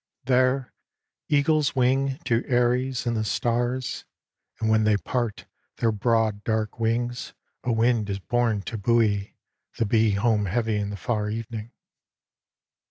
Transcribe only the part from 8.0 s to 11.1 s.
is born to buoy The bee home heavy in the